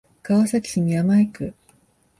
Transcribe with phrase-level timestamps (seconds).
[0.23, 1.53] 川崎市宮前区